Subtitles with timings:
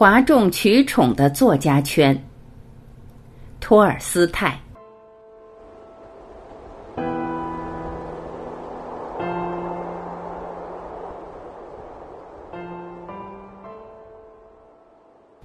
[0.00, 2.18] 哗众取宠的作家圈。
[3.60, 4.58] 托尔斯泰。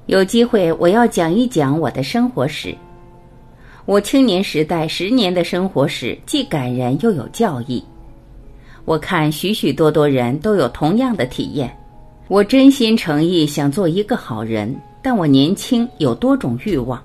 [0.05, 2.73] 有机会，我要讲一讲我的生活史。
[3.83, 7.83] 我青年时代十年的生活史，既感人又有教义。
[8.85, 11.77] 我看许许多多人都有同样的体验。
[12.27, 16.99] 我真心诚意想做一个好人，但我年轻，有多种欲望。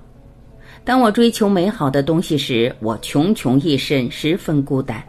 [0.83, 5.01] 当我追求美好的东西时，我穷穷一身，十分孤单。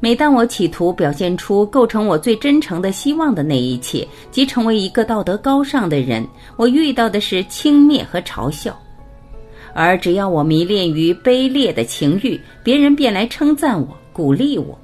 [0.00, 6.26] 每当我企图表现出构成我最真诚的希望的那一切，即成为一个道德高尚的人，
[6.56, 8.76] 我遇到的是轻蔑和嘲笑。
[9.72, 14.76] 而只要我迷恋于卑劣的情欲，别人便来称赞我、鼓励我。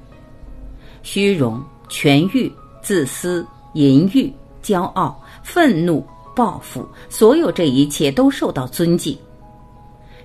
[1.03, 2.49] 虚荣、权欲、
[2.81, 3.45] 自私、
[3.77, 6.03] 淫欲、骄傲、愤怒、
[6.35, 9.15] 报复，所有这一切都受到尊敬。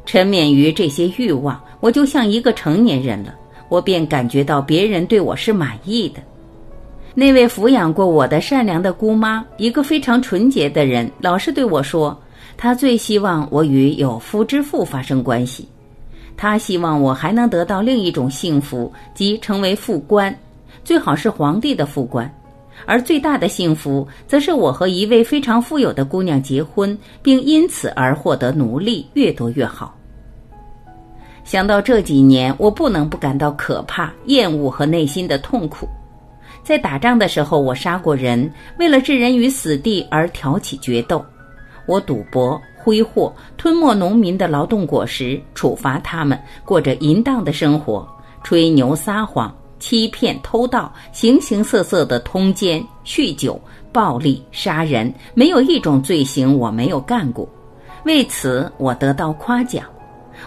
[0.06, 3.34] 沉湎于这些欲望，我就像一个成年人了。
[3.68, 6.20] 我便感觉到别人对我是满意的。
[7.14, 12.18] 那位抚养过我的善良的姑妈，一个非常纯洁的人，老是对我说。
[12.56, 15.68] 她最希望我与有夫之妇发生关系，
[16.36, 20.34] 他希望我还能得到另一种幸福，即成为副官，
[20.84, 22.30] 最好是皇帝的副官。
[22.86, 29.94] 而最大的幸福，则是我和一位非常富有的姑娘结婚，并因此而获得奴隶，越多越好。
[31.44, 35.88] 想到这几年，我不能不感到可怕、厌恶和内心的痛苦。
[36.62, 41.24] 在打仗的时候，我杀过人，为了置人于死地而挑起决斗。
[41.86, 48.08] 我赌博、挥霍、吞没农民的劳动果实，处罚他们，过着淫荡的生活，
[48.44, 49.52] 吹牛撒谎、
[49.82, 57.48] 欺骗、偷盗，形形色色的通奸、酗酒、暴力、杀人，没有一种罪行我没有干过。
[58.04, 59.84] 为此，我得到夸奖。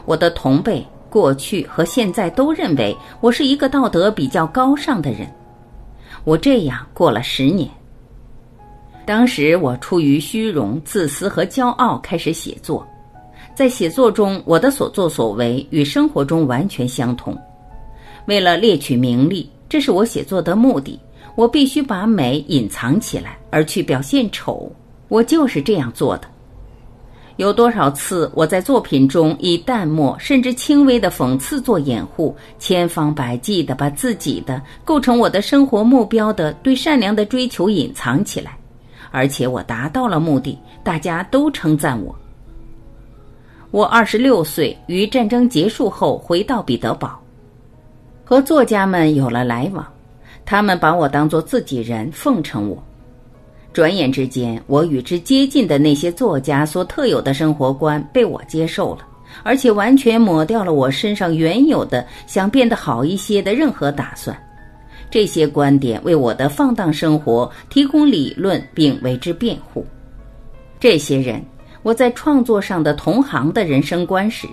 [0.05, 5.27] 我的同辈过去和现在都认为我是一个道德比较高尚的人。
[6.23, 7.69] 我这样过了十年。
[9.05, 12.87] 当时我出于虚荣、自私和骄傲开始写作，
[13.53, 17.37] 在写作中，我的所作所为与生活中完全相同。
[18.25, 20.99] 为了猎取名利，这是我写作的目的。
[21.35, 24.71] 我必须把美隐藏起来，而去表现丑。
[25.09, 26.27] 我就是这样做的。
[27.35, 38.57] 有多少次我在作品中以淡漠甚至轻微的讽刺做掩护，千方百计地把自己的构成我的生活目标的对善良的追求隐藏起来。
[39.11, 42.15] 而且我达到了目的，大家都称赞我。
[43.71, 47.19] 我二十六岁，于战争结束后回到彼得堡，
[48.27, 49.85] 和作家们有了来往，
[50.45, 52.83] 他们把我当作自己人，奉承我。
[53.71, 59.05] 转眼之间，我与之接近的那些作家所特有的生活观被我接受了，
[59.43, 64.35] 而且完全抹掉了我身上原有的想变得好一些的任何打算。
[65.11, 69.85] 这些观点为我的放荡生活提供理论，并为之辩护。
[70.79, 71.39] 这些人，
[71.83, 74.47] 我在创作上的同行的人生观是：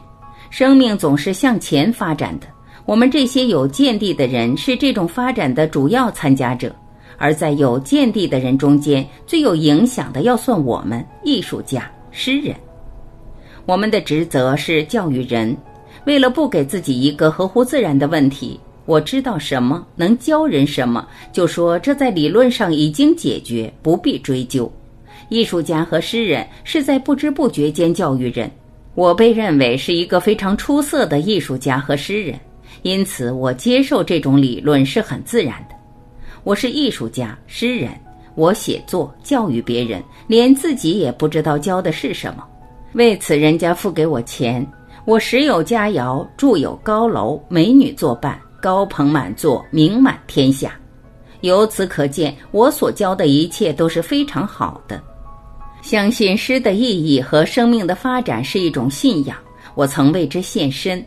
[0.51, 2.47] 生命总是向前发展的。
[2.85, 6.75] 我们这些有见地的人是这种发展的主要参加者，
[7.17, 12.55] 而在有见地的人中间，最有影响的要算我们艺术家、诗人。
[13.67, 15.57] 我们的职责是教育人，
[16.05, 18.59] 为了不给自己一个合乎自然的问题。
[18.85, 24.71] 我知道什么能教人什么，就说这在理论上已经解决，不必追究。
[25.29, 28.51] 艺术家和诗人是在不知不觉间教育人。
[28.97, 32.39] 我被认为是一个非常出色的艺术家和诗人，
[32.81, 35.75] 因此我接受这种理论是很自然的。
[36.45, 37.93] 我是艺术家、诗人，
[38.35, 42.45] 我写作教育别人，连自己也不知道教的是什么。
[42.95, 44.67] 为此，人家付给我钱，
[45.05, 48.41] 我食有佳肴，住有高楼，美女作伴。
[48.61, 50.73] 高朋满座，名满天下。
[51.41, 55.03] 由此可见，我所教的一切都是非常好的。
[55.83, 59.37] 相信诗的意义和生命的发展是一种信仰，
[59.75, 61.05] 我曾为之献身，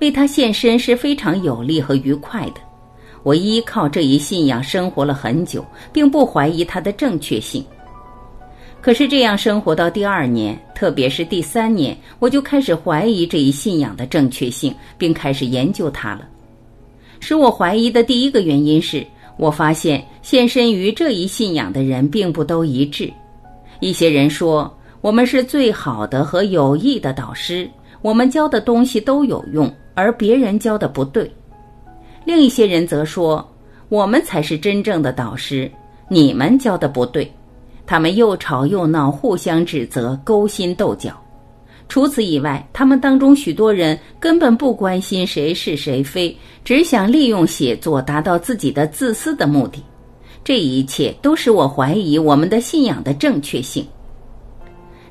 [0.00, 2.60] 为他献身是非常有利和愉快的。
[3.22, 7.64] 我依靠这一信仰生活了很久，并不怀疑它的正确性。
[8.82, 16.28] 可是这样生活到第二年，特别是第三年，我就开始怀疑这一信仰的正确性，并开始研究它了。
[17.18, 19.02] 使我怀疑的第一个原因是
[19.38, 23.10] 我发现献身于这一信仰的人并不都一致。
[23.80, 24.70] 一些人说
[25.00, 27.66] 我们是最好的和有益的导师，
[28.04, 31.32] 我们教的东西都有用，而别人教的不对。
[32.26, 33.42] 另一些人则说
[33.88, 35.72] 我们才是真正的导师，
[36.06, 37.32] 你们教的不对。
[37.86, 41.18] 他们又吵又闹，互相指责，勾心斗角。
[41.88, 49.82] 除此以外，他们当中许多人根本不关心谁是谁非，只想利用写作达到自己的自私的目的。
[50.44, 53.86] 这一切都使我怀疑我们的信仰的正确性。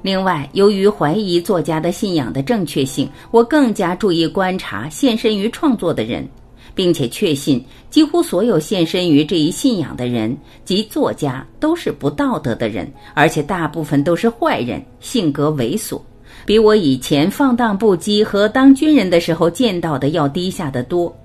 [0.04, 6.28] 另外，由于怀疑作家的信仰的正确性，我更加注意观察献身于创作的人。
[6.76, 10.36] 并且确信，几乎所有献身于这一信仰的人
[10.66, 16.02] 及作家都是不道德的人，而且大部分都是坏人，性格猥琐，
[16.48, 21.16] 比我以前放荡不羁和当军人的时候见到的要低下的多。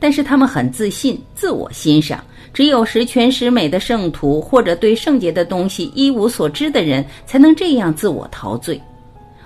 [0.00, 2.22] 但是他们很自信，自我欣赏。
[2.54, 8.80] 只有十全十美的圣徒或者对圣洁的东西一无所知的人，才能这样自我陶醉。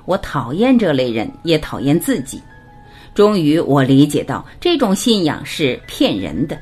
[0.05, 2.41] 我讨厌这类人，也讨厌自己。
[3.15, 6.57] 终于，我理解到这种信仰是骗人的。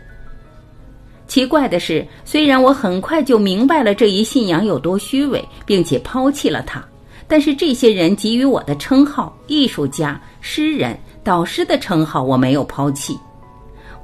[1.26, 6.82] 奇怪的是，虽然我很快就明白了这一信仰有多虚伪，并且抛弃了它，
[7.26, 13.18] 但是这些人给予我的称号——艺术家、诗人、导师的称号，我没有抛弃。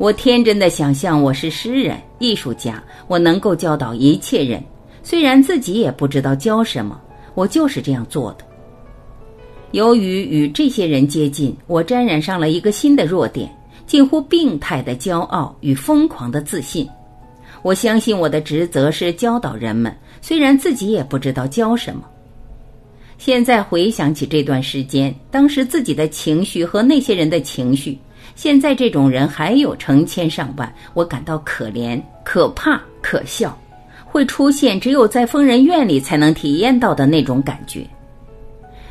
[0.03, 4.61] 我天真的想象我是诗人、艺术家，我能够教导一切人，
[5.05, 7.01] 虽然自己也不知道教什么，
[7.37, 8.39] 我就是这样做的。
[9.71, 13.49] 由于与这些人接近，我沾染上了一个新的弱点，
[13.87, 16.85] 近乎病态的骄傲与疯狂的自信。
[17.63, 22.03] 我相信我的职责是教导人们，虽然自己也不知道教什么。
[23.19, 27.97] 现在回想起这段时间，当时自己的情绪和那些人的情绪，
[28.35, 33.57] 现在这种人还有成千上万，我感到可怜、可怕、可笑，
[34.05, 37.87] 会出现只有在疯人院里才能体验到的那种感觉。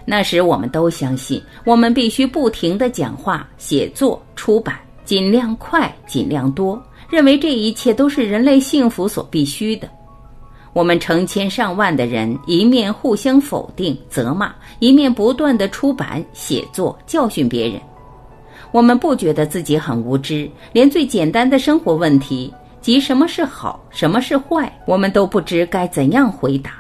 [0.06, 9.88] 那时我们都相信，我们必须不停地讲话、写作、出版，尽量快、尽量多，认为这一切都是人类幸福所必须的。
[10.74, 17.80] 我们成千上万的人一面互相否定、责骂，一面不断地出版、写作、教训别人。
[18.72, 26.72] 我们不觉得自己很无知，连最简单的生活问题，即什么是好、什么是坏，我们都不知该怎样回答。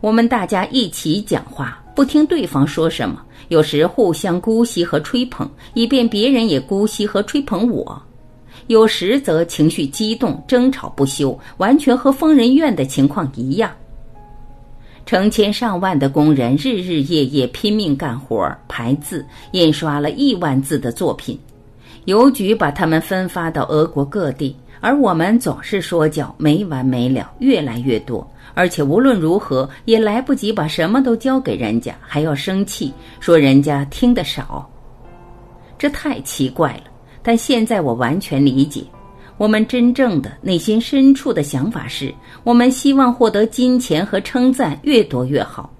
[0.00, 1.80] 我们大家一起讲话。
[1.94, 7.84] 不听对方说什么，有时互相姑息和吹捧，以便别人也姑息和吹捧我；
[8.66, 13.70] 有时则情绪激动，争吵不休，完全和疯人院的情况一样。
[15.06, 21.38] 成千上万的工人日日夜夜拼命干活，排字，印刷了亿万字的作品。
[22.06, 28.26] 邮局把他们分发到俄国各地，而我们总是说教，没完没了，越来越多。
[28.54, 34.70] 而且无论如何也来不及把什么都交给人家，还要生气说人家听得少，
[35.78, 36.84] 这太奇怪了。
[37.22, 38.82] 但现在我完全理解，
[39.36, 42.14] 我们真正的内心深处的想法是：
[42.44, 45.72] 我们希望获得金钱和称赞越多越好。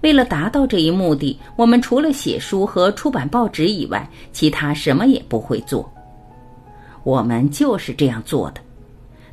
[0.00, 5.88] 为了达到这一目的，我们除了写书和出版报纸以外，其他什么也不会做。
[7.04, 8.60] 我们就是这样做的。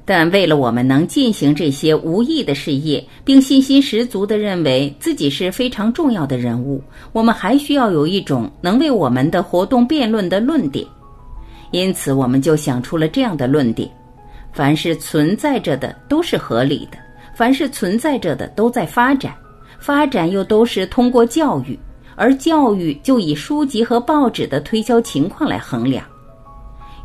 [0.05, 6.83] 但为了我们能进行这些无益的事业，并信心十足地认为自己是非常重要的人物，
[7.13, 10.85] 我们还需要有一种能为我们的活动辩论的论点。
[11.71, 13.89] 因此，我们就想出了这样的论点：
[14.51, 16.97] 凡是存在着的都是合理的，
[17.35, 19.35] 凡是存在着的都在发展，
[19.79, 21.77] 发展又都是通过教育，
[22.15, 26.03] 而教育就以书籍和报纸的推销情况来衡量。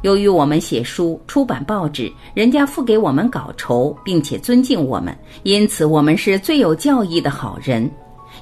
[0.03, 7.91] 由于我们写书、出版报纸，人家付给我们稿酬，并且尊敬我们，因此我们是最有教义的好人。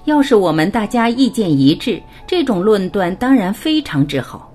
[0.06, 4.51] 要是我们大家意见一致，这种论断当然非常之好。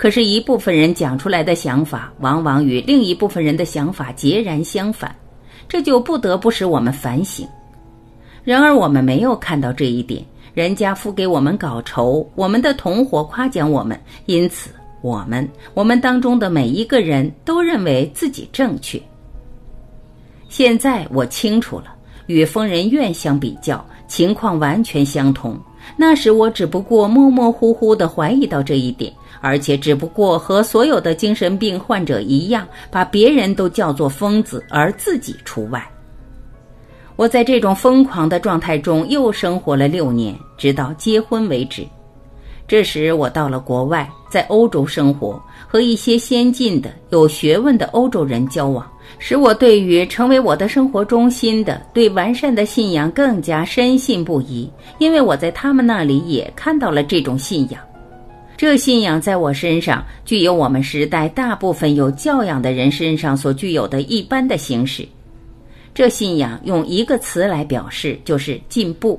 [0.00, 5.14] 可是，一部分人讲出来的想法，往往与另一部分人的想法截然相反，
[5.68, 7.46] 这就不得不使我们反省。
[8.42, 14.70] 然而，我们没有看到这一点，人家付给我们稿酬，我们的同伙夸奖我们，因此。
[15.02, 18.98] 我们，我们当中的每一个人都认为自己正确。
[20.48, 25.58] 现在我清楚了，与疯人院相比较，情况完全相同。
[25.94, 35.84] 那时我只不过模模糊糊的怀疑到这一点，而且只不过和所有的精神病患者一样，把别人都叫做疯子，而自己除外。
[37.16, 41.86] 我在这种疯狂的状态中又生活了六年，直到结婚为止。
[42.66, 54.70] 这时，我到了国外，在欧洲生活，和一些先进的、有学问的欧洲人交往，使我对于成为我的生活中心的、对完善的信仰更加深信不疑。
[54.98, 57.82] 因为我在他们那里也看到了这种信仰，
[58.60, 65.08] 这信仰在我身上具有我们时代大部分有教养的人身上所具有的一般的形式。
[65.94, 69.18] 这信仰用一个词来表示，就是进步。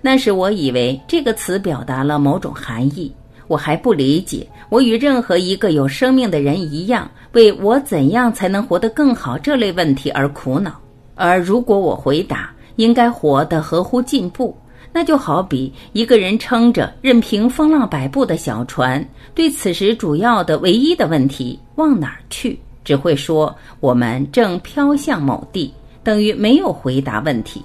[0.00, 3.12] 那时我以为这个词表达了某种含义，
[3.46, 4.48] 我还不理解。
[4.70, 10.80] 我与任何一个有生命的人一样，为我怎样才能活得更好这类问题而苦恼。
[11.14, 14.56] 而如果我回答应该活得合乎进步，
[14.92, 19.02] 那就好比一个人撑着任凭风浪摆布的小船，
[19.34, 25.72] 对此时主要的唯一的问题往哪儿去，只会说我们正飘向某地，
[26.04, 27.62] 等于没有回答问题。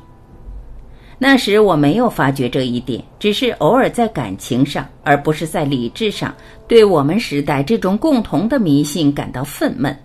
[1.19, 6.34] 那时我没有发觉这一点，只是偶尔在感情上，而不是在理智上，
[6.67, 9.96] 对我们时代这种共同的迷信感到愤懑，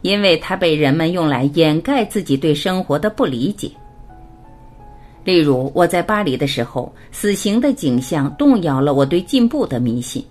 [0.00, 3.70] 因为它被人们用来掩盖自己对生活的不理解。
[5.24, 10.22] 例如，我在巴黎的时候，死刑的景象动摇了我对进步的迷信。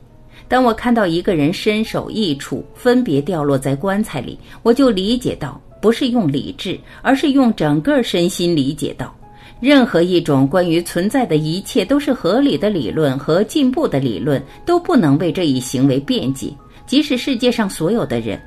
[0.47, 9.13] 当我看到一个人身首异处，分别掉落在棺材里，我就理解到，不是用理智，而是用整个身心理解到。
[9.59, 16.53] 任何一种关于存在的一切都是合理的理论和进步的理论都不能为这一行为辩解，
[16.85, 18.39] 即使世界上所有的人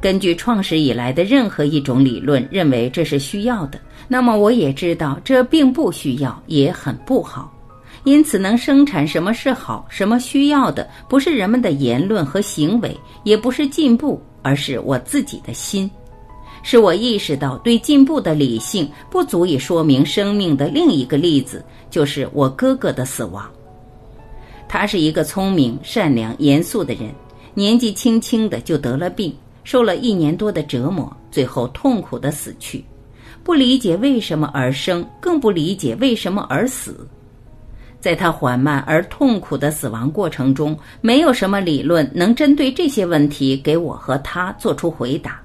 [0.00, 3.78] 根据创始以来的任何一种理论认为这是需要的，
[4.08, 7.52] 那么我也知道这并不需要，也很不好。
[8.04, 15.90] 因此，能生产什么是好，什么需要的，不是人们的言论和行为，也不是进步，而是我自己的心。
[16.62, 23.44] 是我意识到，对进步的理性不足以说明生命的另一个例子，就是我哥哥的死亡。
[24.68, 27.10] 他是一个聪明、善良、严肃的人，
[27.54, 29.34] 年纪轻轻的就得了病，
[29.64, 32.84] 受了一年多的折磨，最后痛苦的死去。
[33.46, 37.08] 不理解为什么而生，更不理解为什么而死。
[38.00, 45.40] 在他缓慢而痛苦的死亡过程中，没有什么理论能针对这些问题给我和他做出回答。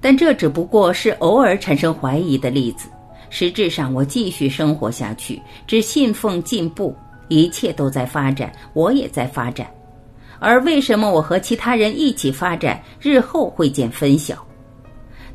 [0.00, 2.88] 但这只不过是偶尔产生怀疑的例子。
[3.30, 6.96] 实质上，我继续生活下去，只信奉进步，
[7.28, 9.70] 一切都在发展，我也在发展。
[10.40, 14.44] 而为什么我和其他人一起发展，日后会见分晓？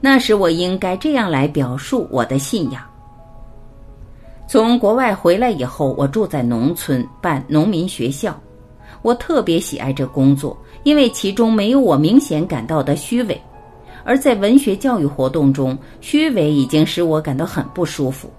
[0.06, 2.84] 那时我应该这样来表述我的信仰：
[4.50, 8.38] 从国外回来以后，我住在农村，办农民学校。
[9.02, 13.42] 我特别喜爱这工作，因为其中没有我明显感到的虚伪。
[14.04, 18.30] 而在文学教育活动中，虚伪已经使我感到很不舒服。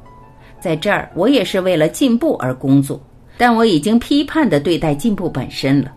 [0.61, 3.01] 在这儿，我也是为了进步而工作，
[3.39, 5.91] 但我已经批判地对待进步本身了。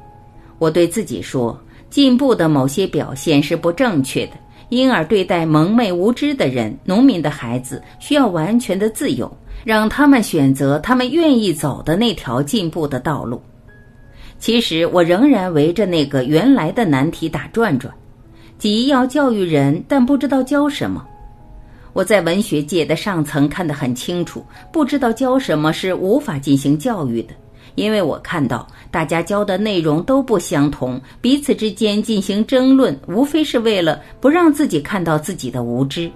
[0.59, 1.59] 我对自己说，
[1.89, 4.31] 进步的某些表现是不正确的，
[4.69, 9.31] 因而对待蒙昧无知的人、农民的孩子，需要完全的自由，
[9.63, 13.41] 让他们选择他们愿意走的那条进步的道路。
[14.39, 17.93] 其实，我仍然围着那个原来的难题打转转。
[18.59, 21.05] 即要教育人，但不知道教什么。
[21.93, 27.33] 我在文学界的上层看得很清楚，不知道教什么是无法进行教育的，
[27.77, 36.11] 因为我看到大家教的内容都不相同，彼此之间进行争论，无非是为了不让自己看到自己的无知。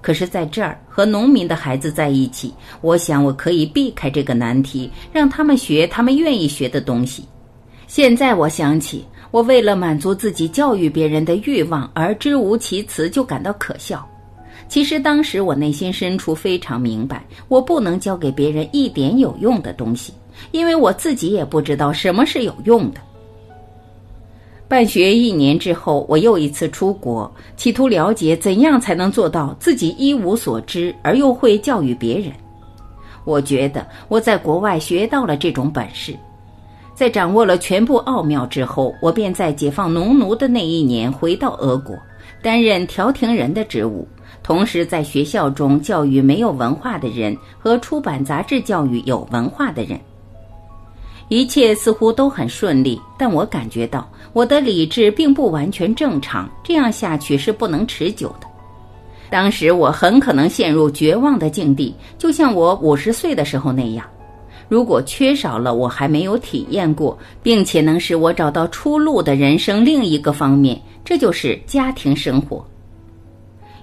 [0.00, 7.24] 可是，在这儿和农民的孩子在一起，我想我可以避开这个难题，让他们学他们愿意学的东西。
[7.86, 9.04] 现在我想起。
[9.30, 14.08] 我为了满足自己教育别人的欲望而知无其词，就感到可笑。
[14.68, 20.14] 其实当时我内心深处非常明白，我不能教给别人一点有用的东西，
[20.50, 23.00] 因为我自己也不知道什么是有用的。
[24.66, 32.32] 办学一年之后，我又一次出国，企图了解怎样才能做到自己一无所知而又会教育别人。
[33.24, 36.16] 我觉得我在国外学到了这种本事。
[36.94, 41.96] 在掌握了全部奥妙之后，我便在解放农奴的那一年回到俄国，
[42.40, 44.06] 担任调停人的职务，
[44.42, 50.00] 同时在学校中教育没有文化的人和出版杂志教育有文化的人。
[51.34, 58.46] 一切似乎都很顺利，但我感觉到我的理智并不完全正常，这样下去是不能持久的。
[59.30, 64.06] 当时我很可能陷入绝望的境地，就像我五十岁的时候那样。
[64.68, 72.64] 如果缺少了我还没有体验过，并且能使我找到出路的人生另一个方面，这就是家庭生活。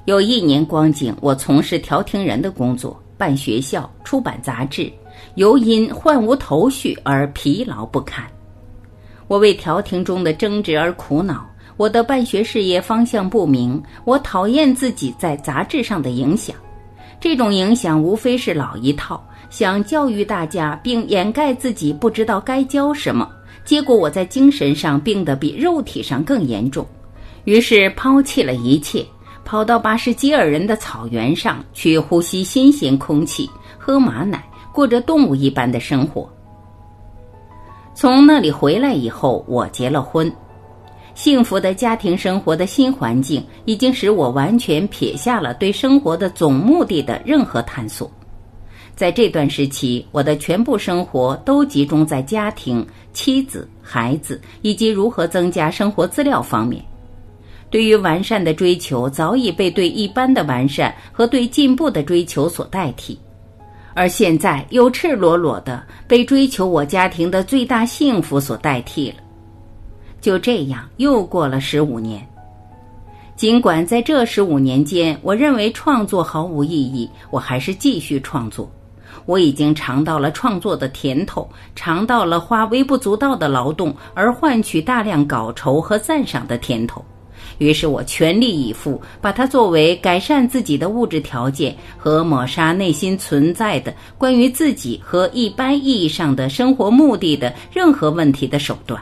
[0.05, 4.89] 有一年光景，我从事调停人的工作，办学校、出版杂志，
[5.35, 8.25] 尤因患无头绪而疲劳不堪。
[9.27, 11.45] 我为调停中的争执而苦恼，
[11.77, 16.55] 我的办学事业方向不明，我讨厌自己在杂志上的影响。
[17.19, 19.23] 这种影响无非是老一套。
[19.49, 23.29] 想教育大家，并掩盖自己不知道该教什么，
[23.65, 26.87] 结果我在精神上病得比肉体上更严重，
[27.43, 29.05] 于是抛弃了一切，
[29.43, 34.41] 跑到巴什基尔人的草原上去呼吸新鲜空气，喝马奶，
[34.73, 36.29] 过着动物一般的生活。
[37.93, 40.31] 从那里回来以后，我结了婚，
[41.13, 48.09] 幸福的家庭生活的新环境已经使我完全撇下了对生活的总目的的任何探索。
[48.95, 56.83] 在这段时期，我的全部生活都集中在家庭、妻子、孩子以及如何增加生活资料方面。
[57.69, 63.17] 对于完善的追求早已被对一般的完善和对进步的追求所代替，
[63.93, 69.17] 而现在又赤裸裸的被追求我家庭的最大幸福所代替了。
[70.19, 72.25] 就这样，又过了十五年。
[73.35, 78.69] 尽管在这十五年间，我认为创作毫无意义，我还是继续创作。
[79.25, 87.03] 我已经尝到了创作的甜头，尝到了花微不足道的劳动而换取大量稿酬和赞赏的甜头。
[87.61, 98.99] 于是我全力以赴，把它作为改善自己的物质条件和抹杀内心存在的关于自己和一般意义上的生活目的的任何问题的手段。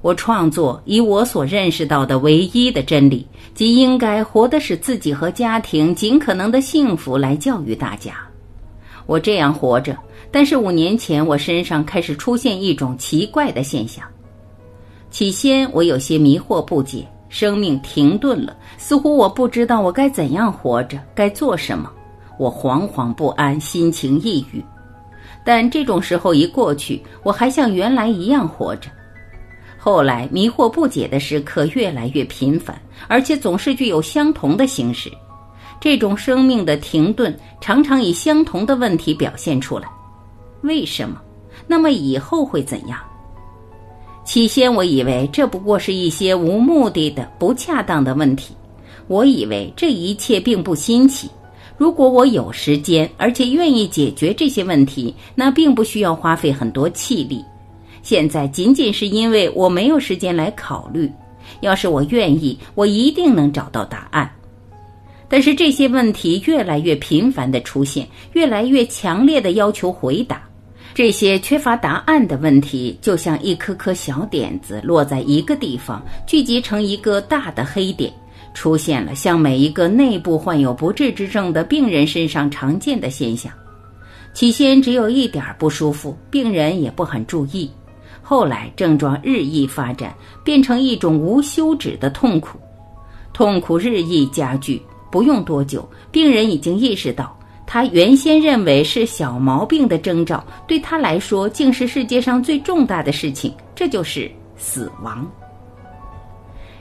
[0.00, 8.14] 我创作以我所认识到的唯一的真理，即应该活得使自己和家庭尽可能的幸福来教育大家。
[9.06, 9.98] 我这样活着，
[10.30, 14.06] 但是五年前我身上开始出现一种奇怪的现象。
[15.10, 17.04] 起先我有些迷惑不解。
[17.30, 21.90] 生命停顿了，似乎我不知道我该怎样活着，该做什么。
[22.38, 24.62] 我惶惶不安，心情抑郁。
[25.44, 28.90] 但这种时候一过去，我还像原来一样活着。
[29.78, 35.10] 后来迷惑不解的时刻越来越频繁，而且总是具有相同的形式。
[35.80, 39.88] 这种生命的停顿常常以相同的问题表现出来：
[40.62, 41.18] 为什么？
[41.66, 42.98] 那么以后会怎样？
[44.30, 48.54] 起先我以为这不过是一些无目的的不恰当的问题，
[49.08, 51.28] 我以为这一切并不新奇。
[51.76, 57.44] 如果我有时间，而且愿意解决这些问题，那并不需要花费很多气力。
[58.04, 61.10] 现在仅仅是因为我没有时间来考虑。
[61.58, 64.30] 要是我愿意，我一定能找到答案。
[65.28, 70.40] 但是这些问题越来越频繁的出现，越来越强烈的要求回答。
[70.92, 78.12] 这些缺乏答案的问题，就像一颗颗小点子落在一个地方，聚集成一个大的黑点，
[78.54, 83.52] 出现了像每一个内部患有不治之症的病人身上常见的现象。
[84.34, 87.70] 起先只有一点不舒服，病人也不很注意，
[88.20, 92.58] 后来症状日益发展，变成一种无休止的痛苦，
[93.32, 94.82] 痛苦日益加剧。
[95.10, 97.36] 不用多久，病人已经意识到。
[97.72, 105.24] 他原先认为是小毛病的征兆，对他来说竟是世界上最重大的事情，这就是死亡。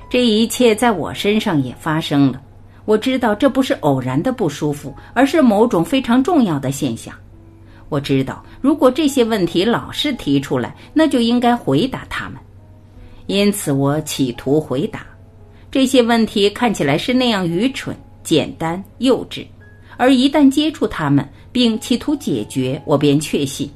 [0.10, 2.42] 这一切在我身上也发生了。
[2.86, 7.14] 我知道这不是偶然的不舒服，而是某种非常重要的现象。
[7.90, 12.40] 我知道，如果这些问题老是提出来，那就应该回答他们。
[13.28, 15.06] 因此，我企图回答
[15.70, 19.46] 这些问题，看起来是那样愚蠢、简单、幼稚。
[20.00, 23.70] 而一旦接触他们，并企图解决，我便确信：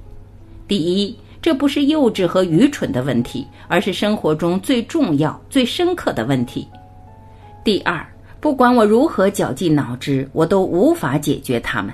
[0.69, 6.65] 第一，这不是幼稚和愚蠢的问题，而是生活中最重要、最深刻的问题；
[7.61, 8.01] 第二，
[8.39, 11.93] 不管我如何绞尽脑汁，我都无法解决他们。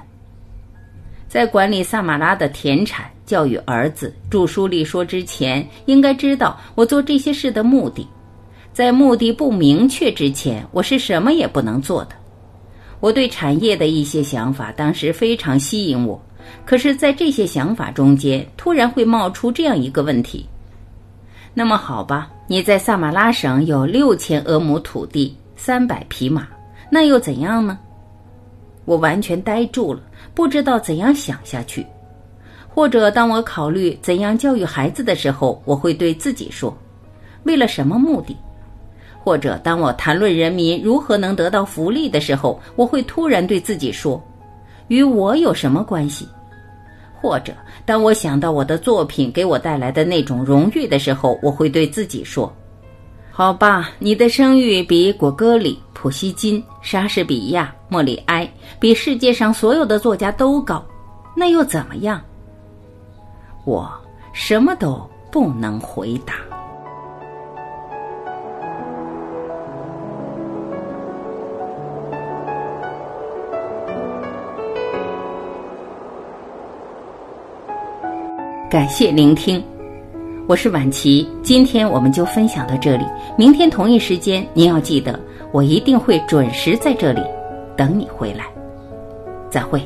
[1.27, 8.07] 在管理萨马拉的田产、教育儿子、著书立说之前，应该知道我做这些事的目的。
[8.73, 12.11] 在目的不明确之前，我是什么也不能做的。
[12.99, 16.21] 我对产业的一些想法当时非常吸引我，
[16.65, 20.45] 可是，在这些想法中间，突然会冒出这样一个问题：
[21.53, 26.47] 那么好吧，你在萨马拉省有六千俄亩土地，三百匹马，
[26.89, 27.79] 那又怎样呢？
[28.85, 30.01] 我完全呆住了，
[30.33, 31.85] 不知道怎样想下去。
[32.67, 36.75] 或者，当我考虑怎样教育孩子的时候，我会对自己说：
[37.43, 38.35] 为了什么目的？
[39.23, 44.21] 或者，当我谈论人民如何能得到福利的时候，我会突然对自己说
[44.87, 46.27] ：“与我有什么关系？”
[47.21, 47.53] 或者，
[47.85, 52.51] 当我想到我的作品给我带来的那种荣誉的时候，我会对自己说
[53.29, 60.83] ：“好吧，你的声誉比果戈里、普希金、莎士比亚、莫里埃，比世界上所有的作家都高，
[61.35, 62.21] 那又怎么样？”
[63.65, 63.91] 我
[64.31, 66.33] 什么都不能回答。
[78.69, 79.63] 感谢聆听，
[80.47, 81.27] 我是婉琪。
[81.41, 83.05] 今天我们就分享到这里，
[83.35, 85.19] 明天同一时间您要记得，
[85.51, 87.19] 我一定会准时在这里
[87.75, 88.45] 等你回来。
[89.49, 89.81] 再会。